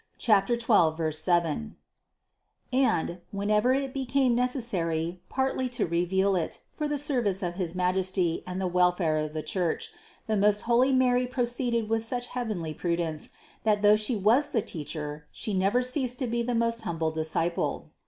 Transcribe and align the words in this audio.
12, 0.27 1.13
7), 1.13 1.75
and, 2.73 3.21
whenever 3.29 3.71
it 3.71 3.93
became 3.93 4.33
necessary 4.33 5.21
partly 5.29 5.69
to 5.69 5.85
reveal 5.85 6.35
it 6.35 6.63
for 6.73 6.87
the 6.87 6.97
service 6.97 7.43
of 7.43 7.53
his 7.53 7.75
Majesty 7.75 8.41
and 8.47 8.59
the 8.59 8.65
welfare 8.65 9.17
of 9.19 9.33
the 9.33 9.43
Church, 9.43 9.89
the 10.25 10.35
most 10.35 10.61
holy 10.61 10.91
Mary 10.91 11.27
pro 11.27 11.43
ceeded 11.43 11.87
with 11.87 12.01
such 12.03 12.25
heavenly 12.33 12.73
prudence, 12.73 13.29
that 13.63 13.83
though 13.83 13.95
She 13.95 14.15
was 14.15 14.49
the 14.49 14.63
Teacher, 14.63 15.27
She 15.31 15.53
never 15.53 15.83
ceased 15.83 16.17
to 16.17 16.25
be 16.25 16.41
the 16.41 16.55
most 16.55 16.81
humble 16.81 17.11
Disciple. 17.11 17.91